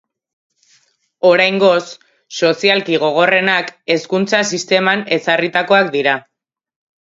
Oriangoz, 1.31 1.83
sozialki 2.39 2.97
gogorrenak 3.03 3.69
hezkuntza 3.97 4.41
sisteman 4.55 5.05
ezarritakoak 5.19 5.95
dira. 5.99 6.19